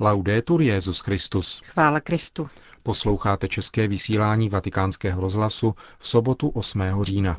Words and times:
Laudetur 0.00 0.62
Jezus 0.62 1.00
Christus. 1.00 1.60
Chvála 1.64 2.00
Kristu. 2.00 2.48
Posloucháte 2.82 3.48
české 3.48 3.88
vysílání 3.88 4.48
Vatikánského 4.48 5.20
rozhlasu 5.20 5.74
v 5.98 6.08
sobotu 6.08 6.48
8. 6.48 6.82
října. 7.02 7.36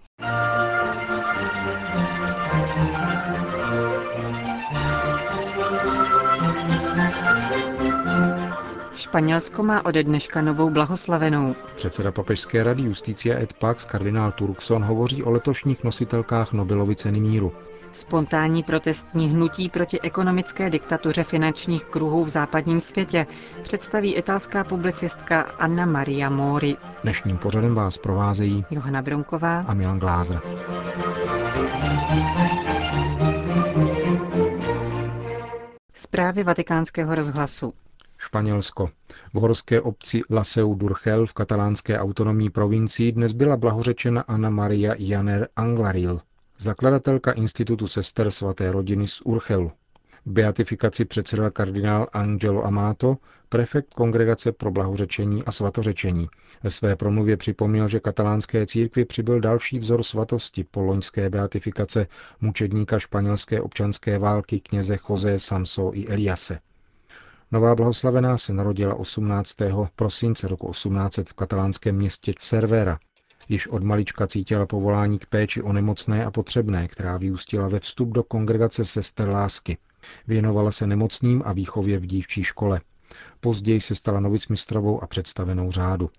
Španělsko 8.96 9.64
má 9.64 9.86
ode 9.86 10.04
dneška 10.04 10.42
novou 10.42 10.70
blahoslavenou. 10.70 11.56
Předseda 11.76 12.12
Papežské 12.12 12.64
rady 12.64 12.84
Justícia 12.84 13.40
et 13.40 13.54
Pax 13.54 13.86
kardinál 13.86 14.32
Turkson 14.32 14.84
hovoří 14.84 15.24
o 15.24 15.32
letošních 15.32 15.84
nositelkách 15.84 16.54
Nobelovy 16.54 16.96
ceny 16.96 17.20
míru. 17.20 17.54
Spontánní 17.96 18.64
protestní 18.64 19.30
hnutí 19.30 19.70
proti 19.70 20.02
ekonomické 20.02 20.70
diktatuře 20.70 21.24
finančních 21.24 21.84
kruhů 21.84 22.24
v 22.24 22.30
západním 22.30 22.80
světě 22.80 23.28
představí 23.62 24.16
italská 24.16 24.64
publicistka 24.64 25.42
Anna 25.42 25.86
Maria 25.86 26.30
Mori. 26.30 26.78
Dnešním 27.04 27.38
pořadem 27.38 27.76
vás 27.76 27.98
provázejí 27.98 28.66
Johana 28.72 29.02
Bronková 29.02 29.60
a 29.60 29.74
Milan 29.74 30.00
Glázer. 30.00 30.42
Zprávy 35.94 36.44
vatikánského 36.44 37.16
rozhlasu. 37.16 37.74
Španělsko. 38.18 38.90
V 39.34 39.40
horské 39.40 39.82
obci 39.82 40.22
Laseu 40.30 40.76
Durchel 40.76 41.26
v 41.26 41.34
katalánské 41.34 42.00
autonomní 42.00 42.50
provincii 42.50 43.12
dnes 43.12 43.34
byla 43.34 43.58
blahořečena 43.58 44.22
Anna 44.22 44.50
Maria 44.50 44.94
Janer 44.98 45.48
Anglaril, 45.56 46.22
zakladatelka 46.58 47.32
Institutu 47.32 47.88
sester 47.88 48.32
svaté 48.32 48.72
rodiny 48.72 49.08
z 49.08 49.22
Urchelu. 49.22 49.72
Beatifikaci 50.26 51.06
předsedal 51.06 51.52
kardinál 51.52 52.08
Angelo 52.14 52.66
Amato, 52.66 53.18
prefekt 53.50 53.94
Kongregace 53.94 54.52
pro 54.52 54.72
blahořečení 54.72 55.44
a 55.44 55.52
svatořečení. 55.52 56.30
Ve 56.64 56.70
své 56.70 56.96
promluvě 56.96 57.38
připomněl, 57.38 57.88
že 57.88 58.00
katalánské 58.00 58.66
církvi 58.66 59.06
přibyl 59.06 59.40
další 59.40 59.80
vzor 59.80 60.04
svatosti 60.04 60.64
po 60.64 60.82
loňské 60.82 61.30
beatifikace 61.30 62.08
mučedníka 62.42 63.00
španělské 63.00 63.62
občanské 63.62 64.20
války 64.20 64.60
kněze 64.60 64.98
José 65.10 65.40
Samso 65.40 65.92
i 65.94 66.08
Eliase. 66.08 66.60
Nová 67.52 67.76
blahoslavená 67.76 68.38
se 68.38 68.54
narodila 68.54 68.96
18. 68.96 69.56
prosince 69.96 70.48
roku 70.48 70.72
1800 70.72 71.30
v 71.30 71.34
katalánském 71.34 71.96
městě 71.96 72.34
Cervera. 72.40 73.00
Již 73.50 73.68
od 73.68 73.84
malička 73.84 74.28
cítila 74.28 74.66
povolání 74.66 75.20
k 75.20 75.26
péči 75.26 75.62
o 75.62 75.74
nemocné 75.74 76.26
a 76.26 76.32
potřebné, 76.32 76.88
která 76.88 77.18
vyústila 77.18 77.68
ve 77.68 77.80
vstup 77.80 78.10
do 78.10 78.24
kongregace 78.24 78.86
sester 78.86 79.30
lásky. 79.30 79.78
Věnovala 80.28 80.72
se 80.72 80.88
nemocným 80.88 81.42
a 81.46 81.54
výchově 81.54 82.00
v 82.00 82.06
dívčí 82.06 82.44
škole. 82.44 82.82
Později 83.40 83.82
se 83.82 83.96
stala 83.96 84.20
novicmistrovou 84.20 85.04
a 85.04 85.08
představenou 85.08 85.72
řádu. 85.72 86.10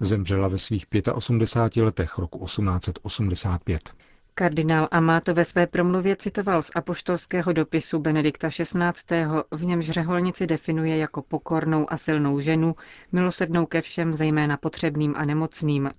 Zemřela 0.00 0.48
ve 0.48 0.58
svých 0.58 0.86
85 1.14 1.82
letech 1.84 2.18
roku 2.18 2.46
1885. 2.46 3.94
Kardinál 4.34 4.88
Amato 4.90 5.34
ve 5.34 5.44
své 5.44 5.66
promluvě 5.66 6.16
citoval 6.16 6.62
z 6.62 6.70
apoštolského 6.74 7.52
dopisu 7.52 7.98
Benedikta 7.98 8.48
XVI., 8.48 9.24
v 9.50 9.64
němž 9.64 9.90
řeholnici 9.90 10.46
definuje 10.46 10.96
jako 10.96 11.22
pokornou 11.22 11.92
a 11.92 11.96
silnou 11.96 12.40
ženu, 12.40 12.74
milosrdnou 13.12 13.66
ke 13.66 13.80
všem, 13.80 14.12
zejména 14.12 14.56
potřebným 14.56 15.14
a 15.16 15.24
nemocným. 15.24 15.90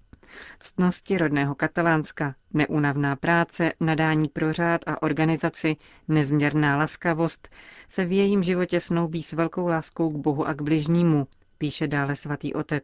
Ctnosti 0.59 1.17
rodného 1.17 1.55
katalánska, 1.55 2.35
neúnavná 2.53 3.15
práce, 3.15 3.73
nadání 3.79 4.27
pro 4.29 4.53
řád 4.53 4.81
a 4.87 5.01
organizaci, 5.01 5.75
nezměrná 6.07 6.77
laskavost 6.77 7.49
se 7.87 8.05
v 8.05 8.11
jejím 8.11 8.43
životě 8.43 8.79
snoubí 8.79 9.23
s 9.23 9.33
velkou 9.33 9.67
láskou 9.67 10.09
k 10.09 10.15
Bohu 10.15 10.47
a 10.47 10.53
k 10.53 10.61
bližnímu, 10.61 11.27
píše 11.57 11.87
dále 11.87 12.15
svatý 12.15 12.53
otec. 12.53 12.83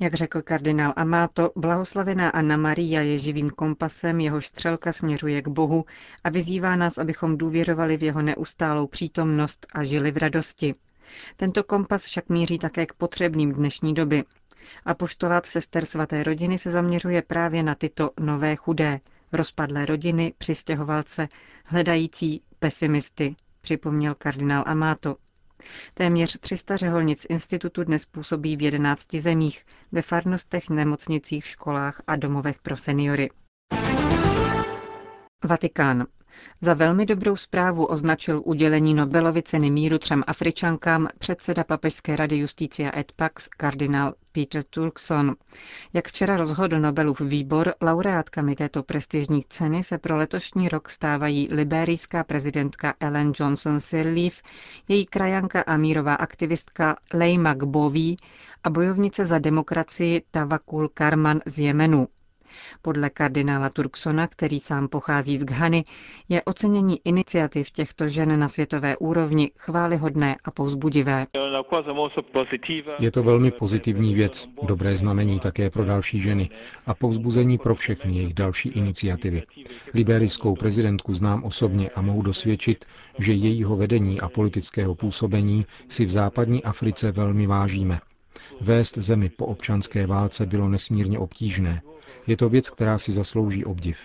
Jak 0.00 0.14
řekl 0.14 0.42
kardinál 0.42 0.92
Amato, 0.96 1.50
blahoslavená 1.56 2.30
Anna 2.30 2.56
Maria 2.56 3.02
je 3.02 3.18
živým 3.18 3.50
kompasem, 3.50 4.20
jehož 4.20 4.46
střelka 4.46 4.92
směřuje 4.92 5.42
k 5.42 5.48
Bohu 5.48 5.84
a 6.24 6.30
vyzývá 6.30 6.76
nás, 6.76 6.98
abychom 6.98 7.38
důvěřovali 7.38 7.96
v 7.96 8.02
jeho 8.02 8.22
neustálou 8.22 8.86
přítomnost 8.86 9.66
a 9.74 9.84
žili 9.84 10.10
v 10.10 10.16
radosti. 10.16 10.74
Tento 11.36 11.64
kompas 11.64 12.04
však 12.04 12.28
míří 12.28 12.58
také 12.58 12.86
k 12.86 12.92
potřebným 12.92 13.52
dnešní 13.52 13.94
doby. 13.94 14.24
A 14.84 14.94
poštolát 14.94 15.46
sester 15.46 15.84
svaté 15.84 16.22
rodiny 16.22 16.58
se 16.58 16.70
zaměřuje 16.70 17.22
právě 17.22 17.62
na 17.62 17.74
tyto 17.74 18.10
nové 18.20 18.56
chudé, 18.56 19.00
rozpadlé 19.32 19.86
rodiny, 19.86 20.34
přistěhovalce, 20.38 21.28
hledající 21.66 22.42
pesimisty, 22.58 23.36
připomněl 23.60 24.14
kardinál 24.14 24.64
Amato. 24.66 25.16
Téměř 25.94 26.38
300 26.40 26.76
řeholnic 26.76 27.26
institutu 27.28 27.84
dnes 27.84 28.04
působí 28.06 28.56
v 28.56 28.62
11 28.62 29.14
zemích, 29.14 29.64
ve 29.92 30.02
farnostech, 30.02 30.70
nemocnicích, 30.70 31.46
školách 31.46 32.02
a 32.06 32.16
domovech 32.16 32.58
pro 32.58 32.76
seniory. 32.76 33.30
Vatikán. 35.44 36.06
Za 36.60 36.74
velmi 36.74 37.06
dobrou 37.06 37.36
zprávu 37.36 37.84
označil 37.84 38.42
udělení 38.44 38.94
Nobelovy 38.94 39.42
ceny 39.42 39.70
míru 39.70 39.98
třem 39.98 40.24
Afričankám 40.26 41.08
předseda 41.18 41.64
Papežské 41.64 42.16
rady 42.16 42.36
Justícia 42.36 42.98
et 42.98 43.12
Pax 43.12 43.48
kardinál 43.48 44.14
Peter 44.32 44.62
Turkson. 44.62 45.34
Jak 45.92 46.08
včera 46.08 46.36
rozhodl 46.36 46.80
Nobelův 46.80 47.20
výbor, 47.20 47.74
laureátkami 47.82 48.54
této 48.54 48.82
prestižní 48.82 49.42
ceny 49.48 49.82
se 49.82 49.98
pro 49.98 50.16
letošní 50.16 50.68
rok 50.68 50.88
stávají 50.88 51.48
liberijská 51.50 52.24
prezidentka 52.24 52.94
Ellen 53.00 53.32
Johnson 53.40 53.80
Sirleaf, 53.80 54.42
její 54.88 55.06
krajanka 55.06 55.62
a 55.62 55.76
mírová 55.76 56.14
aktivistka 56.14 56.96
Leima 57.14 57.54
Gboví 57.54 58.16
a 58.64 58.70
bojovnice 58.70 59.26
za 59.26 59.38
demokracii 59.38 60.22
Tawakul 60.30 60.88
Karman 60.94 61.40
z 61.46 61.58
Jemenu. 61.58 62.08
Podle 62.82 63.10
kardinála 63.10 63.68
Turksona, 63.70 64.26
který 64.26 64.60
sám 64.60 64.88
pochází 64.88 65.38
z 65.38 65.44
Ghany, 65.44 65.84
je 66.28 66.42
ocenění 66.42 67.00
iniciativ 67.04 67.70
těchto 67.70 68.08
žen 68.08 68.38
na 68.40 68.48
světové 68.48 68.96
úrovni 68.96 69.50
chválihodné 69.56 70.36
a 70.44 70.50
povzbudivé. 70.50 71.26
Je 72.98 73.10
to 73.10 73.22
velmi 73.22 73.50
pozitivní 73.50 74.14
věc, 74.14 74.48
dobré 74.62 74.96
znamení 74.96 75.40
také 75.40 75.70
pro 75.70 75.84
další 75.84 76.20
ženy 76.20 76.50
a 76.86 76.94
povzbuzení 76.94 77.58
pro 77.58 77.74
všechny 77.74 78.16
jejich 78.16 78.34
další 78.34 78.68
iniciativy. 78.68 79.42
Liberijskou 79.94 80.54
prezidentku 80.54 81.14
znám 81.14 81.44
osobně 81.44 81.90
a 81.90 82.02
mohu 82.02 82.22
dosvědčit, 82.22 82.84
že 83.18 83.32
jejího 83.32 83.76
vedení 83.76 84.20
a 84.20 84.28
politického 84.28 84.94
působení 84.94 85.66
si 85.88 86.04
v 86.04 86.10
západní 86.10 86.64
Africe 86.64 87.12
velmi 87.12 87.46
vážíme. 87.46 88.00
Vést 88.60 88.98
zemi 88.98 89.28
po 89.28 89.46
občanské 89.46 90.06
válce 90.06 90.46
bylo 90.46 90.68
nesmírně 90.68 91.18
obtížné. 91.18 91.82
Je 92.26 92.36
to 92.36 92.48
věc, 92.48 92.70
která 92.70 92.98
si 92.98 93.12
zaslouží 93.12 93.64
obdiv. 93.64 93.98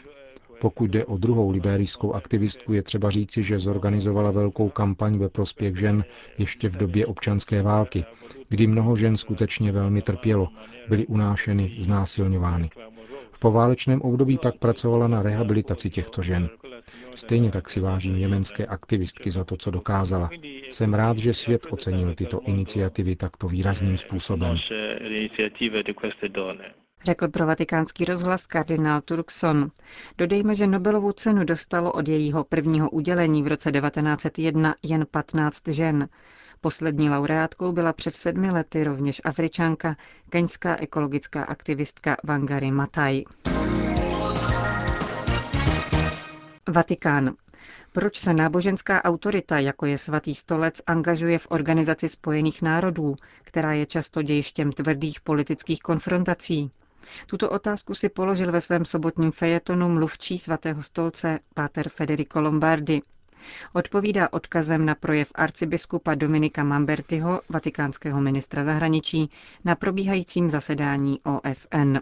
Pokud 0.61 0.91
jde 0.91 1.05
o 1.05 1.17
druhou 1.17 1.49
liberijskou 1.51 2.13
aktivistku, 2.13 2.73
je 2.73 2.81
třeba 2.83 3.09
říci, 3.09 3.43
že 3.43 3.59
zorganizovala 3.59 4.31
velkou 4.31 4.69
kampaň 4.69 5.17
ve 5.17 5.29
prospěch 5.29 5.75
žen 5.79 6.03
ještě 6.37 6.69
v 6.69 6.77
době 6.77 7.05
občanské 7.05 7.61
války, 7.61 8.05
kdy 8.49 8.67
mnoho 8.67 8.95
žen 8.95 9.17
skutečně 9.17 9.71
velmi 9.71 10.01
trpělo, 10.01 10.47
byly 10.89 11.05
unášeny, 11.07 11.75
znásilňovány. 11.79 12.69
V 13.31 13.39
poválečném 13.39 14.01
období 14.01 14.37
pak 14.41 14.55
pracovala 14.57 15.07
na 15.07 15.21
rehabilitaci 15.23 15.89
těchto 15.89 16.21
žen. 16.21 16.49
Stejně 17.15 17.51
tak 17.51 17.69
si 17.69 17.79
vážím 17.79 18.15
jemenské 18.15 18.65
aktivistky 18.65 19.31
za 19.31 19.43
to, 19.43 19.57
co 19.57 19.71
dokázala. 19.71 20.29
Jsem 20.69 20.93
rád, 20.93 21.17
že 21.17 21.33
svět 21.33 21.67
ocenil 21.69 22.15
tyto 22.15 22.39
iniciativy 22.45 23.15
takto 23.15 23.47
výrazným 23.47 23.97
způsobem. 23.97 24.57
Řekl 27.03 27.27
pro 27.27 27.45
vatikánský 27.45 28.05
rozhlas 28.05 28.47
kardinál 28.47 29.01
Turkson. 29.01 29.71
Dodejme, 30.17 30.55
že 30.55 30.67
Nobelovu 30.67 31.11
cenu 31.11 31.43
dostalo 31.43 31.91
od 31.91 32.07
jejího 32.07 32.43
prvního 32.43 32.89
udělení 32.89 33.43
v 33.43 33.47
roce 33.47 33.71
1901 33.71 34.75
jen 34.83 35.05
15 35.11 35.67
žen. 35.67 36.09
Poslední 36.61 37.09
laureátkou 37.09 37.71
byla 37.71 37.93
před 37.93 38.15
sedmi 38.15 38.51
lety 38.51 38.83
rovněž 38.83 39.21
Afričanka, 39.25 39.95
keňská 40.29 40.75
ekologická 40.75 41.43
aktivistka 41.43 42.17
Wangari 42.23 42.71
Matai. 42.71 43.23
Vatikán. 46.73 47.33
Proč 47.91 48.17
se 48.17 48.33
náboženská 48.33 49.03
autorita, 49.03 49.59
jako 49.59 49.85
je 49.85 49.97
svatý 49.97 50.35
stolec, 50.35 50.81
angažuje 50.87 51.39
v 51.39 51.47
Organizaci 51.49 52.09
spojených 52.09 52.61
národů, 52.61 53.15
která 53.43 53.73
je 53.73 53.85
často 53.85 54.21
dějištěm 54.21 54.71
tvrdých 54.71 55.21
politických 55.21 55.79
konfrontací? 55.79 56.71
Tuto 57.27 57.49
otázku 57.49 57.93
si 57.93 58.09
položil 58.09 58.51
ve 58.51 58.61
svém 58.61 58.85
sobotním 58.85 59.31
fejetonu 59.31 59.89
mluvčí 59.89 60.37
svatého 60.37 60.83
stolce 60.83 61.39
Páter 61.53 61.89
Federico 61.89 62.41
Lombardi. 62.41 63.01
Odpovídá 63.73 64.29
odkazem 64.31 64.85
na 64.85 64.95
projev 64.95 65.31
arcibiskupa 65.35 66.15
Dominika 66.15 66.63
Mambertiho, 66.63 67.41
vatikánského 67.49 68.21
ministra 68.21 68.63
zahraničí, 68.63 69.29
na 69.65 69.75
probíhajícím 69.75 70.49
zasedání 70.49 71.19
OSN. 71.23 71.97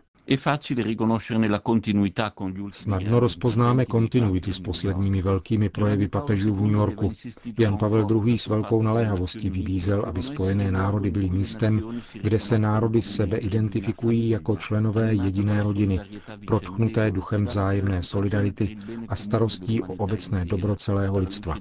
Snadno 2.71 3.19
rozpoznáme 3.19 3.85
kontinuitu 3.85 4.53
s 4.53 4.59
posledními 4.59 5.21
velkými 5.21 5.69
projevy 5.69 6.07
papežů 6.07 6.53
v 6.53 6.61
New 6.61 6.71
Yorku. 6.71 7.11
Jan 7.59 7.77
Pavel 7.77 8.07
II. 8.25 8.37
s 8.37 8.47
velkou 8.47 8.81
naléhavostí 8.81 9.49
vybízel, 9.49 10.01
aby 10.07 10.21
Spojené 10.21 10.71
národy 10.71 11.11
byly 11.11 11.29
místem, 11.29 12.01
kde 12.21 12.39
se 12.39 12.59
národy 12.59 13.01
sebe 13.01 13.37
identifikují 13.37 14.29
jako 14.29 14.55
členové 14.55 15.13
jediné 15.13 15.63
rodiny, 15.63 15.99
protchnuté 16.47 17.11
duchem 17.11 17.45
vzájemné 17.45 18.03
solidarity 18.03 18.77
a 19.09 19.15
starostí 19.15 19.83
o 19.83 19.93
obecné 19.93 20.45
dobro 20.45 20.75
celého 20.75 21.19
lidstva. 21.19 21.55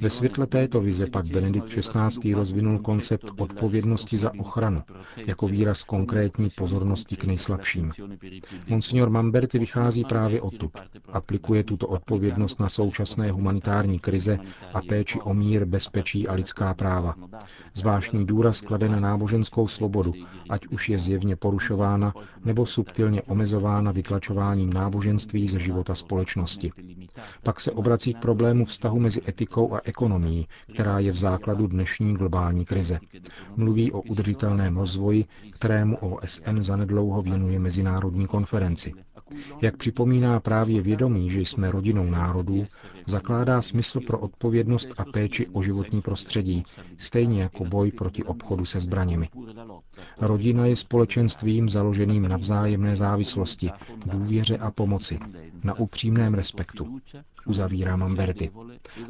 Ve 0.00 0.10
světle 0.10 0.46
této 0.46 0.80
vize 0.80 1.06
pak 1.06 1.26
Benedikt 1.26 1.68
XVI. 1.68 2.32
rozvinul 2.34 2.78
koncept 2.78 3.24
odpovědnosti 3.38 4.18
za 4.18 4.30
ochranu, 4.38 4.82
jako 5.16 5.48
výraz 5.48 5.82
konkrétní 5.84 6.48
pozornosti 6.56 7.16
k 7.16 7.24
nejslabším. 7.24 7.85
Monsignor 8.68 9.10
Mamberti 9.10 9.58
vychází 9.58 10.04
právě 10.04 10.40
odtud. 10.40 10.70
Aplikuje 11.12 11.64
tuto 11.64 11.86
odpovědnost 11.88 12.60
na 12.60 12.68
současné 12.68 13.30
humanitární 13.30 13.98
krize 13.98 14.38
a 14.74 14.80
péči 14.82 15.20
o 15.20 15.34
mír, 15.34 15.64
bezpečí 15.64 16.28
a 16.28 16.32
lidská 16.34 16.74
práva. 16.74 17.14
Zvláštní 17.74 18.26
důraz 18.26 18.60
klade 18.60 18.88
na 18.88 19.00
náboženskou 19.00 19.68
svobodu, 19.68 20.12
ať 20.48 20.66
už 20.66 20.88
je 20.88 20.98
zjevně 20.98 21.36
porušována 21.36 22.14
nebo 22.44 22.66
subtilně 22.66 23.22
omezována 23.22 23.92
vytlačováním 23.92 24.72
náboženství 24.72 25.48
ze 25.48 25.58
života 25.58 25.94
společnosti. 25.94 26.72
Pak 27.42 27.60
se 27.60 27.72
obrací 27.72 28.14
k 28.14 28.18
problému 28.18 28.64
vztahu 28.64 29.00
mezi 29.00 29.20
etikou 29.28 29.74
a 29.74 29.80
ekonomií, 29.84 30.46
která 30.74 30.98
je 30.98 31.12
v 31.12 31.16
základu 31.16 31.66
dnešní 31.66 32.14
globální 32.14 32.64
krize. 32.64 32.98
Mluví 33.56 33.92
o 33.92 34.00
udržitelném 34.00 34.76
rozvoji, 34.76 35.24
kterému 35.52 35.96
OSN 35.96 36.60
zanedlouho 36.60 37.22
věnuje 37.22 37.58
mezinárodní 37.76 38.26
konferenci. 38.26 38.92
Jak 39.62 39.76
připomíná 39.76 40.40
právě 40.40 40.82
vědomí, 40.82 41.30
že 41.30 41.40
jsme 41.40 41.70
rodinou 41.70 42.10
národů, 42.10 42.66
zakládá 43.06 43.62
smysl 43.62 44.00
pro 44.00 44.18
odpovědnost 44.18 44.88
a 44.98 45.04
péči 45.04 45.46
o 45.46 45.62
životní 45.62 46.02
prostředí, 46.02 46.62
stejně 46.96 47.42
jako 47.42 47.64
boj 47.64 47.90
proti 47.92 48.24
obchodu 48.24 48.64
se 48.64 48.80
zbraněmi. 48.80 49.28
Rodina 50.20 50.66
je 50.66 50.76
společenstvím 50.76 51.68
založeným 51.68 52.28
na 52.28 52.36
vzájemné 52.36 52.96
závislosti, 52.96 53.70
důvěře 54.06 54.58
a 54.58 54.70
pomoci, 54.70 55.18
na 55.64 55.74
upřímném 55.78 56.34
respektu, 56.34 56.98
uzavírá 57.46 57.96
Mamberty. 57.96 58.50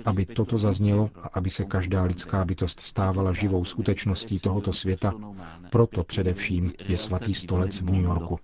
Aby 0.05 0.27
toto 0.27 0.59
zaznělo 0.59 1.11
a 1.23 1.29
aby 1.33 1.51
se 1.51 1.65
každá 1.65 2.03
lidská 2.03 2.45
bytost 2.45 2.81
stávala 2.81 3.33
živou 3.33 3.65
skutečností 3.65 4.39
tohoto 4.39 4.73
světa, 4.73 5.13
proto 5.71 6.05
především 6.05 6.73
je 6.89 6.99
svatý 6.99 7.35
stolec 7.35 7.81
v 7.81 7.91
New 7.91 8.03
Yorku. 8.03 8.39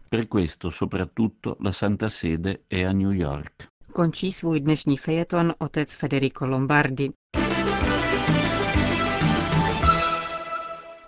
Končí 3.92 4.32
svůj 4.32 4.60
dnešní 4.60 4.96
fejeton 4.96 5.54
otec 5.58 5.94
Federico 5.94 6.46
Lombardi. 6.46 7.10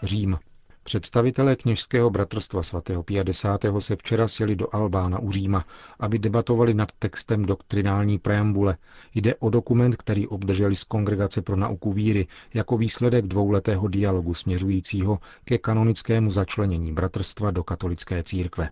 Řím. 0.03 0.39
Představitelé 0.83 1.57
kněžského 1.57 2.11
bratrstva 2.11 2.63
svatého 2.63 3.03
Pia 3.03 3.25
X. 3.29 3.45
se 3.79 3.97
včera 3.97 4.29
sjeli 4.29 4.57
do 4.57 4.75
Albána 4.75 5.19
u 5.19 5.31
Říma, 5.31 5.65
aby 6.01 6.19
debatovali 6.19 6.75
nad 6.75 6.89
textem 6.99 7.45
doktrinální 7.45 8.19
preambule. 8.19 8.77
Jde 9.15 9.35
o 9.35 9.51
dokument, 9.51 9.97
který 9.97 10.27
obdrželi 10.27 10.77
z 10.77 10.85
Kongregace 10.85 11.43
pro 11.43 11.57
nauku 11.57 11.93
víry 11.93 12.27
jako 12.55 12.77
výsledek 12.77 13.27
dvouletého 13.27 13.89
dialogu 13.89 14.35
směřujícího 14.35 15.19
ke 15.45 15.59
kanonickému 15.59 16.31
začlenění 16.31 16.93
bratrstva 16.93 17.51
do 17.51 17.65
katolické 17.65 18.23
církve. 18.23 18.71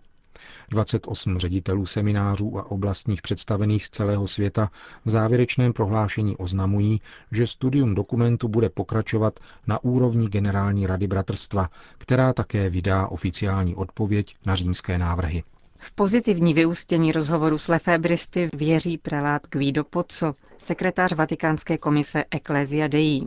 28 0.69 1.37
ředitelů 1.37 1.85
seminářů 1.85 2.57
a 2.59 2.71
oblastních 2.71 3.21
představených 3.21 3.85
z 3.85 3.89
celého 3.89 4.27
světa 4.27 4.69
v 5.05 5.09
závěrečném 5.09 5.73
prohlášení 5.73 6.37
oznamují, 6.37 7.01
že 7.31 7.47
studium 7.47 7.95
dokumentu 7.95 8.47
bude 8.47 8.69
pokračovat 8.69 9.39
na 9.67 9.83
úrovni 9.83 10.27
Generální 10.29 10.87
rady 10.87 11.07
bratrstva, 11.07 11.69
která 11.97 12.33
také 12.33 12.69
vydá 12.69 13.07
oficiální 13.07 13.75
odpověď 13.75 14.35
na 14.45 14.55
římské 14.55 14.97
návrhy. 14.97 15.43
V 15.85 15.91
pozitivní 15.91 16.53
vyústění 16.53 17.11
rozhovoru 17.11 17.57
s 17.57 17.67
Lefebristy 17.67 18.49
věří 18.53 18.97
prelát 18.97 19.41
Guido 19.51 19.83
Pozzo, 19.83 20.35
sekretář 20.57 21.13
Vatikánské 21.13 21.77
komise 21.77 22.23
Ecclesia 22.31 22.87
Dei. 22.87 23.21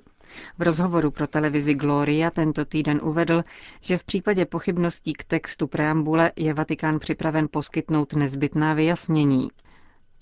V 0.58 0.62
rozhovoru 0.62 1.10
pro 1.10 1.26
televizi 1.26 1.74
Gloria 1.74 2.30
tento 2.30 2.64
týden 2.64 3.00
uvedl, 3.02 3.44
že 3.80 3.98
v 3.98 4.04
případě 4.04 4.44
pochybností 4.44 5.12
k 5.12 5.24
textu 5.24 5.66
preambule 5.66 6.32
je 6.36 6.54
Vatikán 6.54 6.98
připraven 6.98 7.48
poskytnout 7.50 8.12
nezbytná 8.12 8.74
vyjasnění. 8.74 9.48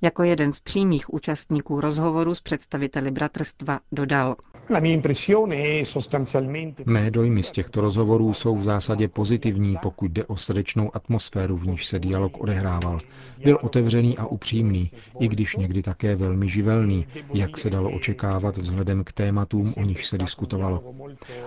Jako 0.02 0.22
jeden 0.22 0.52
z 0.52 0.60
přímých 0.60 1.14
účastníků 1.14 1.80
rozhovoru 1.80 2.34
s 2.34 2.40
představiteli 2.40 3.10
bratrstva 3.10 3.80
dodal. 3.92 4.36
Mé 6.86 7.10
dojmy 7.10 7.42
z 7.42 7.50
těchto 7.50 7.80
rozhovorů 7.80 8.34
jsou 8.34 8.56
v 8.56 8.62
zásadě 8.62 9.08
pozitivní, 9.08 9.76
pokud 9.82 10.10
jde 10.10 10.24
o 10.24 10.36
srdečnou 10.36 10.96
atmosféru, 10.96 11.56
v 11.56 11.66
níž 11.66 11.86
se 11.86 11.98
dialog 11.98 12.40
odehrával. 12.40 12.98
Byl 13.44 13.58
otevřený 13.62 14.18
a 14.18 14.26
upřímný, 14.26 14.90
i 15.20 15.28
když 15.28 15.56
někdy 15.56 15.82
také 15.82 16.16
velmi 16.16 16.48
živelný, 16.48 17.06
jak 17.34 17.58
se 17.58 17.70
dalo 17.70 17.90
očekávat 17.90 18.56
vzhledem 18.56 19.04
k 19.04 19.12
tématům, 19.12 19.74
o 19.76 19.80
nich 19.82 20.04
se 20.04 20.18
diskutovalo. 20.18 20.94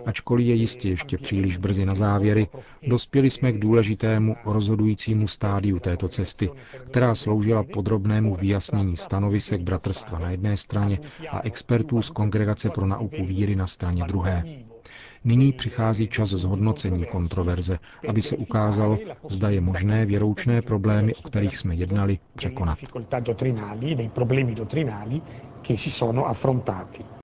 Ačkoliv 0.05 0.47
je 0.47 0.55
jistě 0.55 0.89
ještě 0.89 1.17
příliš 1.17 1.57
brzy 1.57 1.85
na 1.85 1.95
závěry, 1.95 2.47
dospěli 2.87 3.29
jsme 3.29 3.51
k 3.51 3.59
důležitému 3.59 4.35
rozhodujícímu 4.45 5.27
stádiu 5.27 5.79
této 5.79 6.07
cesty, 6.07 6.49
která 6.85 7.15
sloužila 7.15 7.63
podrobnému 7.63 8.35
vyjasnění 8.35 8.97
stanovisek 8.97 9.61
bratrstva 9.61 10.19
na 10.19 10.29
jedné 10.29 10.57
straně 10.57 10.99
a 11.29 11.41
expertů 11.43 12.01
z 12.01 12.09
Kongregace 12.09 12.69
pro 12.69 12.87
nauku 12.87 13.06
víry 13.25 13.55
na 13.55 13.67
straně 13.67 14.03
druhé. 14.07 14.43
Nyní 15.23 15.53
přichází 15.53 16.07
čas 16.07 16.29
zhodnocení 16.29 17.05
kontroverze, 17.05 17.79
aby 18.07 18.21
se 18.21 18.37
ukázalo, 18.37 18.97
zda 19.29 19.49
je 19.49 19.61
možné 19.61 20.05
věroučné 20.05 20.61
problémy, 20.61 21.15
o 21.15 21.21
kterých 21.21 21.57
jsme 21.57 21.75
jednali, 21.75 22.19
překonat. 22.35 22.77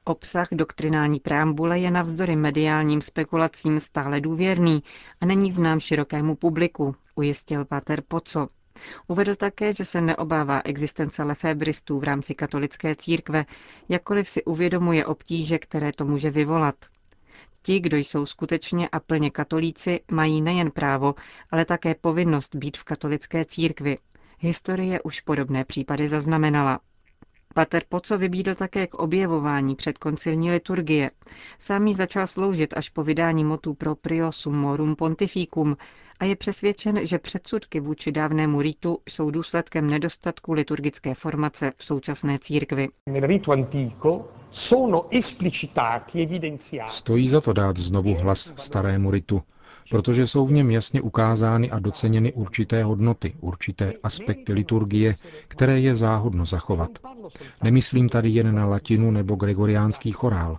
Obsah 0.05 0.47
doktrinální 0.51 1.19
preambule 1.19 1.79
je 1.79 1.91
navzdory 1.91 2.35
mediálním 2.35 3.01
spekulacím 3.01 3.79
stále 3.79 4.21
důvěrný 4.21 4.83
a 5.21 5.25
není 5.25 5.51
znám 5.51 5.79
širokému 5.79 6.35
publiku, 6.35 6.95
ujistil 7.15 7.65
Pater 7.65 8.01
Poco. 8.07 8.47
Uvedl 9.07 9.35
také, 9.35 9.73
že 9.73 9.85
se 9.85 10.01
neobává 10.01 10.61
existence 10.65 11.23
lefébristů 11.23 11.99
v 11.99 12.03
rámci 12.03 12.35
katolické 12.35 12.95
církve, 12.95 13.45
jakkoliv 13.89 14.29
si 14.29 14.43
uvědomuje 14.43 15.05
obtíže, 15.05 15.59
které 15.59 15.91
to 15.91 16.05
může 16.05 16.29
vyvolat. 16.29 16.75
Ti, 17.61 17.79
kdo 17.79 17.97
jsou 17.97 18.25
skutečně 18.25 18.89
a 18.89 18.99
plně 18.99 19.31
katolíci, 19.31 19.99
mají 20.11 20.41
nejen 20.41 20.71
právo, 20.71 21.15
ale 21.51 21.65
také 21.65 21.95
povinnost 21.95 22.55
být 22.55 22.77
v 22.77 22.83
katolické 22.83 23.45
církvi. 23.45 23.97
Historie 24.39 25.01
už 25.01 25.21
podobné 25.21 25.65
případy 25.65 26.07
zaznamenala. 26.07 26.79
Pater 27.53 27.83
Poco 27.89 28.17
vybídl 28.17 28.55
také 28.55 28.87
k 28.87 28.95
objevování 28.95 29.75
předkoncilní 29.75 30.51
liturgie. 30.51 31.11
Sám 31.59 31.87
jí 31.87 31.93
začal 31.93 32.27
sloužit 32.27 32.73
až 32.77 32.89
po 32.89 33.03
vydání 33.03 33.43
motu 33.43 33.73
proprio 33.73 34.31
summorum 34.31 34.95
pontificum 34.95 35.77
a 36.23 36.25
je 36.25 36.35
přesvědčen, 36.35 37.05
že 37.05 37.19
předsudky 37.19 37.79
vůči 37.79 38.11
dávnému 38.11 38.61
ritu 38.61 38.97
jsou 39.09 39.31
důsledkem 39.31 39.89
nedostatku 39.89 40.53
liturgické 40.53 41.13
formace 41.13 41.71
v 41.75 41.83
současné 41.85 42.39
církvi. 42.39 42.89
Stojí 46.87 47.29
za 47.29 47.41
to 47.41 47.53
dát 47.53 47.77
znovu 47.77 48.15
hlas 48.15 48.53
starému 48.57 49.11
ritu, 49.11 49.41
protože 49.89 50.27
jsou 50.27 50.45
v 50.47 50.51
něm 50.51 50.71
jasně 50.71 51.01
ukázány 51.01 51.71
a 51.71 51.79
doceněny 51.79 52.33
určité 52.33 52.83
hodnoty, 52.83 53.35
určité 53.39 53.93
aspekty 54.03 54.53
liturgie, 54.53 55.15
které 55.47 55.79
je 55.79 55.95
záhodno 55.95 56.45
zachovat. 56.45 56.89
Nemyslím 57.63 58.09
tady 58.09 58.29
jen 58.29 58.55
na 58.55 58.65
latinu 58.65 59.11
nebo 59.11 59.35
gregoriánský 59.35 60.11
chorál. 60.11 60.57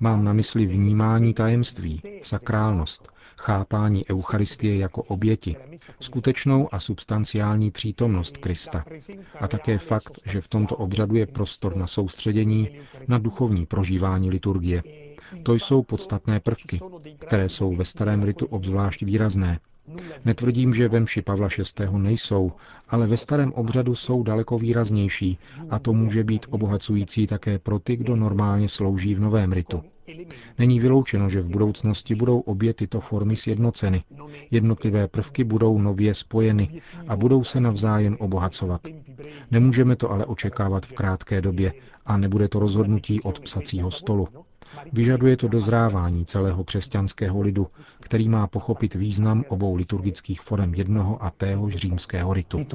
Mám 0.00 0.24
na 0.24 0.32
mysli 0.32 0.66
vnímání 0.66 1.34
tajemství, 1.34 2.00
sakrálnost, 2.22 3.13
chápání 3.38 4.04
Eucharistie 4.10 4.76
jako 4.76 5.02
oběti, 5.02 5.56
skutečnou 6.00 6.68
a 6.74 6.80
substanciální 6.80 7.70
přítomnost 7.70 8.36
Krista 8.38 8.84
a 9.40 9.48
také 9.48 9.78
fakt, 9.78 10.20
že 10.24 10.40
v 10.40 10.48
tomto 10.48 10.76
obřadu 10.76 11.16
je 11.16 11.26
prostor 11.26 11.76
na 11.76 11.86
soustředění 11.86 12.68
na 13.08 13.18
duchovní 13.18 13.66
prožívání 13.66 14.30
liturgie. 14.30 14.82
To 15.42 15.54
jsou 15.54 15.82
podstatné 15.82 16.40
prvky, 16.40 16.80
které 17.18 17.48
jsou 17.48 17.76
ve 17.76 17.84
starém 17.84 18.22
ritu 18.22 18.46
obzvlášť 18.46 19.02
výrazné. 19.02 19.60
Netvrdím, 20.24 20.74
že 20.74 20.88
ve 20.88 21.00
mši 21.00 21.22
Pavla 21.22 21.48
VI. 21.80 21.86
nejsou, 21.98 22.52
ale 22.88 23.06
ve 23.06 23.16
starém 23.16 23.52
obřadu 23.52 23.94
jsou 23.94 24.22
daleko 24.22 24.58
výraznější 24.58 25.38
a 25.70 25.78
to 25.78 25.92
může 25.92 26.24
být 26.24 26.46
obohacující 26.50 27.26
také 27.26 27.58
pro 27.58 27.78
ty, 27.78 27.96
kdo 27.96 28.16
normálně 28.16 28.68
slouží 28.68 29.14
v 29.14 29.20
novém 29.20 29.52
ritu. 29.52 29.82
Není 30.58 30.80
vyloučeno, 30.80 31.28
že 31.28 31.40
v 31.40 31.48
budoucnosti 31.48 32.14
budou 32.14 32.40
obě 32.40 32.74
tyto 32.74 33.00
formy 33.00 33.36
sjednoceny. 33.36 34.04
Jednotlivé 34.50 35.08
prvky 35.08 35.44
budou 35.44 35.78
nově 35.78 36.14
spojeny 36.14 36.82
a 37.08 37.16
budou 37.16 37.44
se 37.44 37.60
navzájem 37.60 38.16
obohacovat. 38.20 38.80
Nemůžeme 39.50 39.96
to 39.96 40.10
ale 40.10 40.26
očekávat 40.26 40.86
v 40.86 40.92
krátké 40.92 41.40
době 41.40 41.72
a 42.06 42.16
nebude 42.16 42.48
to 42.48 42.58
rozhodnutí 42.58 43.20
od 43.20 43.40
psacího 43.40 43.90
stolu. 43.90 44.28
Vyžaduje 44.92 45.36
to 45.36 45.48
dozrávání 45.48 46.26
celého 46.26 46.64
křesťanského 46.64 47.40
lidu, 47.40 47.66
který 48.00 48.28
má 48.28 48.46
pochopit 48.46 48.94
význam 48.94 49.44
obou 49.48 49.74
liturgických 49.74 50.40
forem 50.40 50.74
jednoho 50.74 51.24
a 51.24 51.30
téhož 51.30 51.76
římského 51.76 52.34
ritu. 52.34 52.66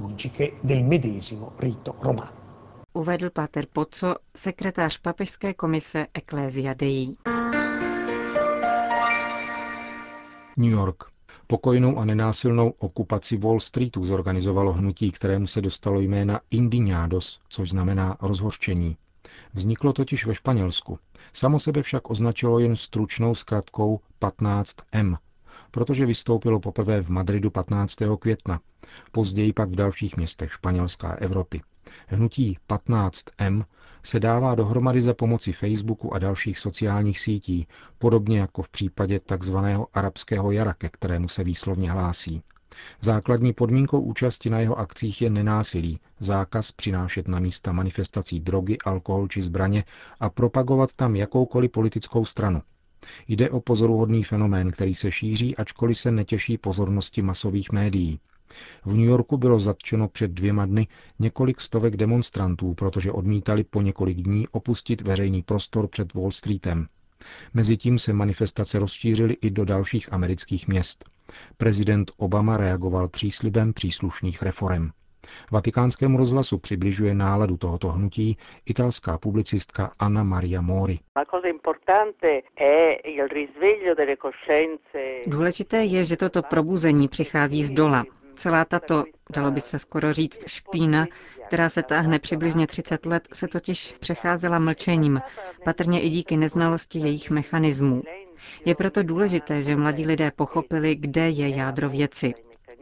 Uvedl 2.94 3.30
Pater 3.30 3.66
Poco, 3.74 4.16
sekretář 4.36 4.98
papežské 4.98 5.54
komise 5.54 6.08
Ecclesia 6.14 6.74
Dei. 6.74 7.16
New 10.58 10.72
York. 10.72 11.04
Pokojnou 11.48 11.98
a 11.98 12.06
nenásilnou 12.06 12.74
okupaci 12.80 13.38
Wall 13.38 13.60
Streetu 13.60 14.06
zorganizovalo 14.06 14.74
hnutí, 14.74 15.12
kterému 15.12 15.48
se 15.48 15.62
dostalo 15.62 16.00
jména 16.00 16.40
Indignados, 16.52 17.40
což 17.50 17.70
znamená 17.70 18.18
rozhorčení. 18.22 18.98
Vzniklo 19.54 19.94
totiž 19.94 20.26
ve 20.26 20.36
Španělsku. 20.36 21.00
Samo 21.34 21.60
sebe 21.60 21.82
však 21.84 22.10
označilo 22.10 22.60
jen 22.60 22.76
stručnou 22.76 23.36
zkratkou 23.36 24.00
15M, 24.22 25.18
protože 25.72 26.06
vystoupilo 26.06 26.60
poprvé 26.60 27.02
v 27.02 27.10
Madridu 27.10 27.50
15. 27.52 27.96
května, 28.20 28.60
později 29.12 29.54
pak 29.54 29.70
v 29.70 29.76
dalších 29.76 30.18
městech 30.18 30.52
Španělska 30.54 31.10
a 31.10 31.14
Evropy. 31.16 31.62
Hnutí 32.08 32.58
15M 32.70 33.66
se 34.04 34.20
dává 34.20 34.56
dohromady 34.56 35.02
za 35.02 35.14
pomoci 35.14 35.54
Facebooku 35.54 36.14
a 36.14 36.20
dalších 36.20 36.60
sociálních 36.60 37.20
sítí, 37.20 37.68
podobně 37.98 38.40
jako 38.40 38.62
v 38.62 38.70
případě 38.70 39.20
tzv. 39.20 39.58
arabského 39.94 40.52
jara, 40.52 40.74
ke 40.74 40.90
kterému 40.90 41.28
se 41.28 41.44
výslovně 41.44 41.92
hlásí. 41.92 42.42
Základní 43.02 43.54
podmínkou 43.54 44.02
účasti 44.02 44.50
na 44.50 44.60
jeho 44.60 44.80
akcích 44.80 45.22
je 45.22 45.30
nenásilí, 45.30 46.00
zákaz 46.20 46.72
přinášet 46.72 47.28
na 47.28 47.40
místa 47.40 47.72
manifestací 47.72 48.40
drogy, 48.40 48.78
alkohol 48.86 49.28
či 49.28 49.42
zbraně 49.42 49.84
a 50.20 50.30
propagovat 50.30 50.94
tam 50.94 51.16
jakoukoliv 51.16 51.72
politickou 51.72 52.26
stranu. 52.26 52.62
Jde 53.28 53.50
o 53.50 53.62
pozoruhodný 53.62 54.24
fenomén, 54.24 54.72
který 54.72 54.94
se 54.94 55.12
šíří, 55.12 55.58
ačkoliv 55.58 56.00
se 56.00 56.12
netěší 56.12 56.58
pozornosti 56.58 57.22
masových 57.22 57.72
médií. 57.72 58.20
V 58.86 58.94
New 58.94 59.06
Yorku 59.06 59.38
bylo 59.38 59.60
zatčeno 59.60 60.08
před 60.08 60.32
dvěma 60.32 60.66
dny 60.66 60.88
několik 61.20 61.62
stovek 61.62 61.98
demonstrantů, 61.98 62.74
protože 62.74 63.12
odmítali 63.12 63.64
po 63.64 63.82
několik 63.82 64.18
dní 64.18 64.48
opustit 64.48 65.02
veřejný 65.02 65.44
prostor 65.44 65.88
před 65.88 66.14
Wall 66.14 66.32
Streetem. 66.32 66.88
Mezitím 67.54 68.00
se 68.00 68.14
manifestace 68.14 68.80
rozšířily 68.80 69.38
i 69.42 69.50
do 69.50 69.66
dalších 69.66 70.14
amerických 70.14 70.68
měst. 70.68 71.06
Prezident 71.58 72.12
Obama 72.18 72.58
reagoval 72.58 73.08
příslibem 73.08 73.74
příslušných 73.74 74.42
reform. 74.42 74.90
Vatikánskému 75.52 76.18
rozhlasu 76.18 76.58
přibližuje 76.58 77.16
náladu 77.16 77.58
tohoto 77.58 77.88
hnutí 77.90 78.38
italská 78.66 79.18
publicistka 79.18 79.92
Anna 80.00 80.24
Maria 80.24 80.62
Mori. 80.62 81.00
Důležité 85.28 85.84
je, 85.84 86.04
že 86.04 86.18
toto 86.18 86.42
probuzení 86.42 87.08
přichází 87.08 87.64
z 87.64 87.72
dola. 87.72 88.06
Celá 88.40 88.66
tato, 88.66 89.04
dalo 89.36 89.52
by 89.52 89.62
se 89.62 89.80
skoro 89.80 90.14
říct, 90.14 90.48
špína, 90.50 91.08
která 91.48 91.70
se 91.70 91.84
táhne 91.84 92.20
přibližně 92.20 92.68
30 92.68 93.06
let, 93.06 93.28
se 93.34 93.48
totiž 93.48 93.94
přecházela 94.00 94.60
mlčením, 94.60 95.22
patrně 95.64 96.02
i 96.02 96.10
díky 96.10 96.38
neznalosti 96.38 97.00
jejich 97.00 97.30
mechanismů. 97.30 98.02
Je 98.66 98.76
proto 98.76 99.04
důležité, 99.04 99.62
že 99.62 99.76
mladí 99.76 100.06
lidé 100.06 100.32
pochopili, 100.36 100.96
kde 100.96 101.30
je 101.30 101.58
jádro 101.58 101.90
věci. 101.90 102.34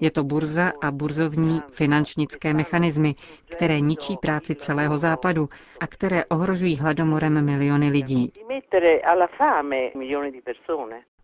Je 0.01 0.11
to 0.11 0.23
burza 0.23 0.71
a 0.81 0.91
burzovní 0.91 1.61
finančnické 1.71 2.53
mechanismy, 2.53 3.15
které 3.49 3.79
ničí 3.79 4.17
práci 4.17 4.55
celého 4.55 4.97
západu 4.97 5.49
a 5.79 5.87
které 5.87 6.25
ohrožují 6.25 6.75
hladomorem 6.75 7.45
miliony 7.45 7.89
lidí. 7.89 8.31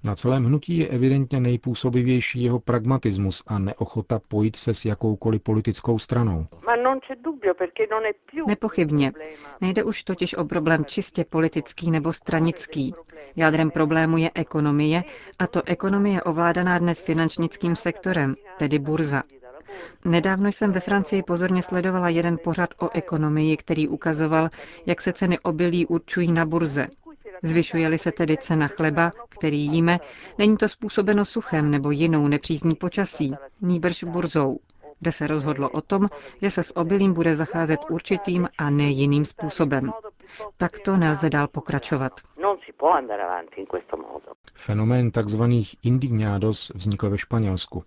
Na 0.05 0.15
celém 0.15 0.45
hnutí 0.45 0.77
je 0.77 0.87
evidentně 0.87 1.39
nejpůsobivější 1.39 2.43
jeho 2.43 2.59
pragmatismus 2.59 3.43
a 3.47 3.59
neochota 3.59 4.19
pojít 4.27 4.55
se 4.55 4.73
s 4.73 4.85
jakoukoliv 4.85 5.41
politickou 5.41 5.99
stranou. 5.99 6.45
Nepochybně. 8.47 9.11
Nejde 9.61 9.83
už 9.83 10.03
totiž 10.03 10.33
o 10.35 10.45
problém 10.45 10.85
čistě 10.85 11.25
politický 11.29 11.91
nebo 11.91 12.13
stranický. 12.13 12.93
Jádrem 13.35 13.71
problému 13.71 14.17
je 14.17 14.31
ekonomie, 14.35 15.03
a 15.39 15.47
to 15.47 15.61
ekonomie 15.65 16.21
ovládaná 16.23 16.79
dnes 16.79 17.01
finančnickým 17.01 17.75
sektorem, 17.75 18.35
tedy 18.57 18.79
burza. 18.79 19.23
Nedávno 20.05 20.47
jsem 20.47 20.71
ve 20.71 20.79
Francii 20.79 21.23
pozorně 21.23 21.61
sledovala 21.61 22.09
jeden 22.09 22.37
pořad 22.43 22.69
o 22.79 22.89
ekonomii, 22.93 23.57
který 23.57 23.87
ukazoval, 23.87 24.49
jak 24.85 25.01
se 25.01 25.13
ceny 25.13 25.39
obilí 25.39 25.85
určují 25.85 26.31
na 26.31 26.45
burze. 26.45 26.87
Zvyšuje-li 27.43 27.97
se 27.97 28.11
tedy 28.11 28.37
cena 28.37 28.67
chleba, 28.67 29.11
který 29.29 29.65
jíme, 29.65 29.99
není 30.37 30.57
to 30.57 30.67
způsobeno 30.67 31.25
suchem 31.25 31.71
nebo 31.71 31.91
jinou 31.91 32.27
nepřízní 32.27 32.75
počasí, 32.75 33.35
nýbrž 33.61 34.03
burzou, 34.03 34.59
kde 34.99 35.11
se 35.11 35.27
rozhodlo 35.27 35.69
o 35.69 35.81
tom, 35.81 36.09
že 36.41 36.51
se 36.51 36.63
s 36.63 36.77
obilím 36.77 37.13
bude 37.13 37.35
zacházet 37.35 37.79
určitým 37.89 38.47
a 38.57 38.69
ne 38.69 38.83
jiným 38.83 39.25
způsobem. 39.25 39.91
Takto 40.57 40.97
nelze 40.97 41.29
dál 41.29 41.47
pokračovat. 41.47 42.11
Fenomén 44.53 45.11
tzv. 45.11 45.43
indignados 45.83 46.71
vznikl 46.75 47.09
ve 47.09 47.17
Španělsku. 47.17 47.83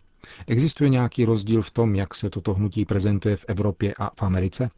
Existuje 0.49 0.91
nějaký 0.91 1.25
rozdíl 1.25 1.63
v 1.63 1.71
tom, 1.71 1.95
jak 1.95 2.15
se 2.15 2.31
toto 2.31 2.55
hnutí 2.55 2.85
prezentuje 2.85 3.37
v 3.37 3.45
Evropě 3.49 3.93
a 4.01 4.11
v 4.19 4.23
Americe? 4.23 4.69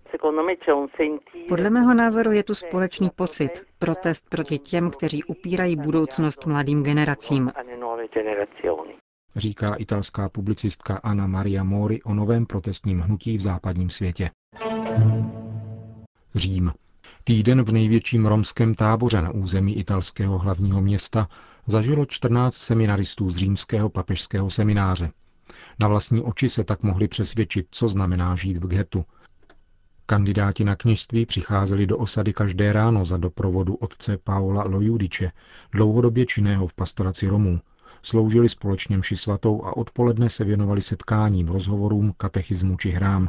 Podle 1.49 1.71
mého 1.71 1.95
názoru 1.95 2.33
je 2.33 2.43
tu 2.43 2.55
společný 2.55 3.11
pocit, 3.17 3.51
protest 3.79 4.29
proti 4.29 4.59
těm, 4.59 4.91
kteří 4.91 5.25
upírají 5.25 5.77
budoucnost 5.77 6.47
mladým 6.47 6.83
generacím. 6.83 7.53
Říká 9.37 9.75
italská 9.75 10.29
publicistka 10.29 11.01
Anna 11.03 11.27
Maria 11.27 11.65
Mori 11.65 12.03
o 12.03 12.15
novém 12.15 12.47
protestním 12.47 13.01
hnutí 13.01 13.39
v 13.39 13.41
západním 13.41 13.91
světě. 13.91 14.31
Řím. 16.35 16.73
Týden 17.25 17.63
v 17.63 17.73
největším 17.73 18.27
romském 18.27 18.75
táboře 18.75 19.23
na 19.23 19.31
území 19.31 19.79
italského 19.79 20.39
hlavního 20.39 20.81
města 20.81 21.29
zažilo 21.67 22.07
14 22.07 22.55
seminaristů 22.55 23.31
z 23.31 23.37
římského 23.37 23.89
papežského 23.91 24.51
semináře. 24.51 25.11
Na 25.79 25.89
vlastní 25.89 26.21
oči 26.21 26.49
se 26.49 26.65
tak 26.65 26.83
mohli 26.83 27.09
přesvědčit, 27.09 27.67
co 27.71 27.89
znamená 27.89 28.37
žít 28.37 28.57
v 28.57 28.67
getu. 28.67 29.05
Kandidáti 30.07 30.65
na 30.65 30.77
kněžství 30.77 31.27
přicházeli 31.27 31.87
do 31.87 31.99
osady 31.99 32.33
každé 32.33 32.73
ráno 32.73 33.05
za 33.05 33.17
doprovodu 33.17 33.75
otce 33.75 34.19
Paola 34.25 34.65
Lojudiče, 34.65 35.33
dlouhodobě 35.73 36.27
činného 36.27 36.67
v 36.67 36.75
pastoraci 36.75 37.29
Romů. 37.29 37.61
Sloužili 38.03 38.49
společně 38.49 38.99
mši 38.99 39.17
svatou 39.17 39.65
a 39.65 39.77
odpoledne 39.77 40.31
se 40.31 40.45
věnovali 40.45 40.83
setkáním, 40.83 41.49
rozhovorům, 41.49 42.15
katechismu 42.17 42.77
či 42.77 42.91
hrám. 42.91 43.29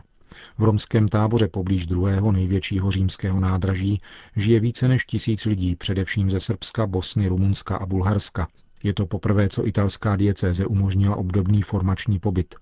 V 0.57 0.63
romském 0.63 1.07
táboře 1.07 1.47
poblíž 1.47 1.85
druhého 1.85 2.31
největšího 2.31 2.91
římského 2.91 3.39
nádraží 3.39 4.01
žije 4.35 4.59
více 4.59 4.87
než 4.87 5.05
tisíc 5.05 5.45
lidí, 5.45 5.75
především 5.75 6.31
ze 6.31 6.39
Srbska, 6.39 6.87
Bosny, 6.87 7.27
Rumunska 7.27 7.77
a 7.77 7.85
Bulharska. 7.85 8.47
Je 8.83 8.93
to 8.93 9.05
poprvé, 9.05 9.49
co 9.49 9.67
italská 9.67 10.15
diecéze 10.15 10.65
umožnila 10.65 11.15
obdobný 11.15 11.61
formační 11.61 12.19
pobyt. 12.19 12.55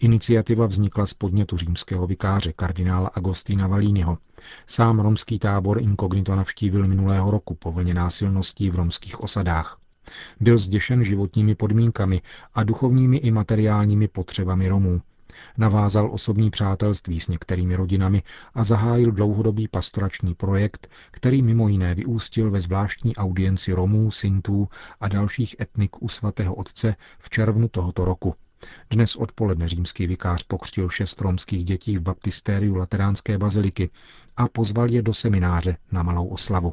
Iniciativa 0.00 0.66
vznikla 0.66 1.06
z 1.06 1.14
podnětu 1.14 1.56
římského 1.56 2.06
vikáře 2.06 2.52
kardinála 2.52 3.08
Agostina 3.08 3.66
Valínyho. 3.66 4.18
Sám 4.66 5.00
romský 5.00 5.38
tábor 5.38 5.82
inkognito 5.82 6.36
navštívil 6.36 6.88
minulého 6.88 7.30
roku 7.30 7.54
po 7.54 7.72
vlně 7.72 7.94
násilností 7.94 8.70
v 8.70 8.74
romských 8.74 9.20
osadách. 9.20 9.78
Byl 10.40 10.58
zděšen 10.58 11.04
životními 11.04 11.54
podmínkami 11.54 12.22
a 12.54 12.64
duchovními 12.64 13.16
i 13.16 13.30
materiálními 13.30 14.08
potřebami 14.08 14.68
Romů. 14.68 15.00
Navázal 15.58 16.10
osobní 16.12 16.50
přátelství 16.50 17.20
s 17.20 17.28
některými 17.28 17.76
rodinami 17.76 18.22
a 18.54 18.64
zahájil 18.64 19.10
dlouhodobý 19.10 19.68
pastorační 19.68 20.34
projekt, 20.34 20.90
který 21.10 21.42
mimo 21.42 21.68
jiné 21.68 21.94
vyústil 21.94 22.50
ve 22.50 22.60
zvláštní 22.60 23.16
audienci 23.16 23.72
Romů, 23.72 24.10
Sintů 24.10 24.68
a 25.00 25.08
dalších 25.08 25.56
etnik 25.60 26.02
u 26.02 26.08
svatého 26.08 26.54
otce 26.54 26.96
v 27.18 27.30
červnu 27.30 27.68
tohoto 27.68 28.04
roku. 28.04 28.34
Dnes 28.90 29.16
odpoledne 29.16 29.68
římský 29.68 30.06
vikář 30.06 30.42
pokřtil 30.42 30.88
šest 30.88 31.20
romských 31.20 31.64
dětí 31.64 31.98
v 31.98 32.02
baptistériu 32.02 32.74
Lateránské 32.74 33.38
baziliky 33.38 33.90
a 34.36 34.48
pozval 34.48 34.90
je 34.90 35.02
do 35.02 35.14
semináře 35.14 35.76
na 35.92 36.02
malou 36.02 36.26
oslavu. 36.26 36.72